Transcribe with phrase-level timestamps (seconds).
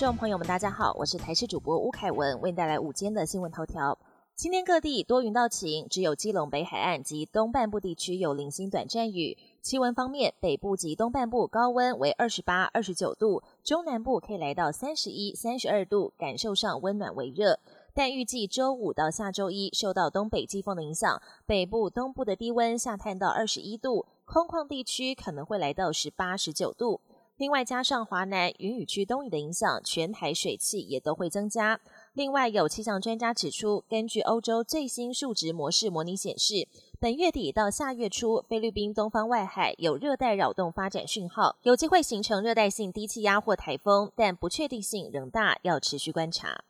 [0.00, 3.98] 众朋友们，大家好，我是台视主播吴凯文，为您带来午间的新闻头条。
[4.34, 9.36] 今天各地多云到晴，只有基隆北海岸及东半部地区有零星短暂雨。
[9.60, 17.60] 气温方面，北部及东半部高温为二十八、二十九度，中南部可以来到三十一、三十二度，感受上温暖为热。
[17.92, 27.02] 但预计周五到下周一，受到东北季风的影响，北部、东部的低温下探到二十一度，空旷地区可能会来到十八、十九度。
[27.40, 31.80] 另外，加上华南云雨区东移的影响，全台水汽也都会增加。
[32.12, 36.68] 另外，有气象专家指出，根据欧洲最新数值模式模拟显示。
[37.00, 46.64] 本月底到下月初，菲律宾东方外海有热带扰动发展讯号，有机会形成热带性低气压或台风，但不确定性仍大，要持续观察。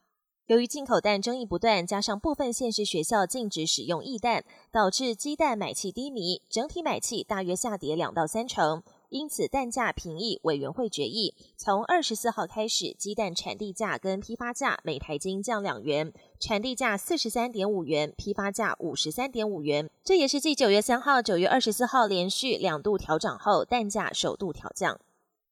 [0.46, 8.84] 由于进口蛋争议不断，加上部分县市学校禁止使用异蛋，导致鸡蛋买气低迷，整体买气大约下跌两到三成。
[9.10, 19.90] 因此，蛋价评议委员会决议，从二十四号开始，鸡蛋产地价跟批发价每台斤降两元，产地价四十三点五元，批发价五十三点五元。
[20.04, 25.00] 这也是继九月三号、九月二十四号连续两度调涨后，蛋价首度调降。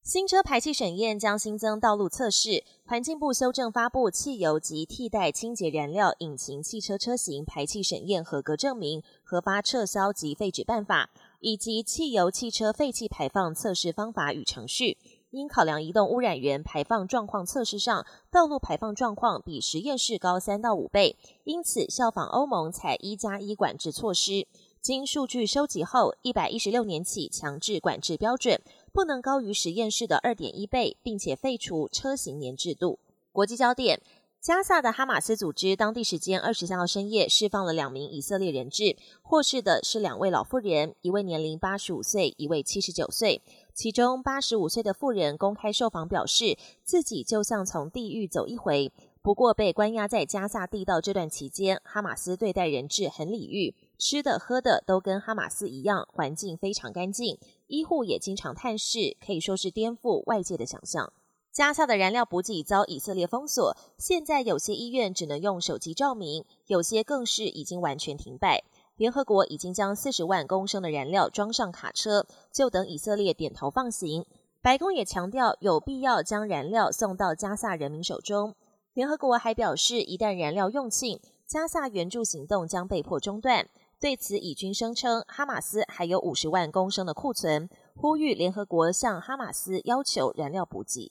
[0.05, 11.11] 新车排气审验将新增道路测试，环境部修正发布汽油及替代清洁燃料引擎汽车车型排气审验合格证明核发撤销及废止办法。
[11.41, 14.99] 以及汽油汽车废气排放测试方法与程序，
[15.31, 24.47] 因考量移动污染源排放状况测试上，道路排放状况比实验室高三到五倍，因此效仿欧盟采一加一管制措施。
[24.81, 28.61] 经数据收集后，一百一十六年起强制管制标准
[28.93, 32.99] 不能高于实验室的二点一倍，并且废除车型年制度。
[33.33, 34.01] 国际焦点。
[34.41, 43.43] 加萨的哈马斯组织当地时间二十三号深夜释放了两名以色列人质，获释的是两位老妇人，一位年龄八十五岁，一位七十九岁。
[43.75, 48.93] 其中八十五岁的妇人公开受访表示，自己就像从地狱走一回。
[49.23, 61.13] 不过被关押在加萨地道这段期间，哈马斯对待人质很礼遇，吃的喝的都跟哈马斯一样，环境非常干净，医护也经常探视，可以说是颠覆外界的想象。
[61.59, 68.63] 加萨的燃料补给遭以色列封锁，现在有些医院只能用手机照明，有些更是已经完全停摆。
[68.97, 74.25] 联合国已经将四十万公升的燃料装上卡车，就等以色列点头放行。
[74.63, 78.55] 白宫也强调有必要将燃料送到加萨人民手中。
[78.95, 83.69] 联合国还表示，一旦燃料用尽，加萨援助行动将被迫中断。
[83.99, 91.11] 对此，以军声称哈马斯还有五十万公升的库存，呼吁联合国向哈马斯要求燃料补给。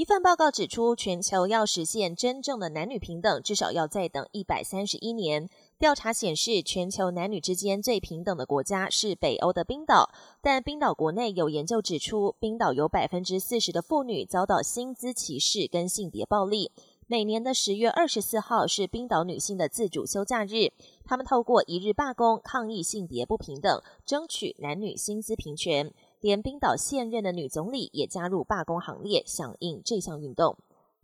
[0.00, 5.46] 一份报告指出，全球要实现真正的男女平等，至少要再等一百三十一年。
[5.78, 16.72] 调查显示，全球男女之间最平等的国家是北欧的冰岛，但冰岛国内有研究指出，冰岛有百分之四十的妇女遭到薪资歧视跟性别暴力。
[17.06, 20.72] 每年的十月二十四号是冰岛女性的自主休假日，
[21.04, 25.92] 她们透过一日罢工抗议性别不平等，争取男女薪资平权。
[26.20, 30.56] 连冰岛现任的女总理也加入罢工行列，响应这项运动。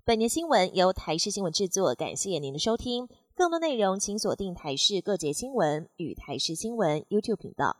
[0.04, 3.08] 本年新闻由台视新闻制作，感谢您的收听。
[3.34, 7.76] 更多内容请锁定台视各节新闻与台视新闻 YouTube 频道。